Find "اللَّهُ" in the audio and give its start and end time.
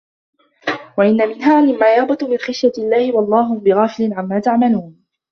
3.27-3.59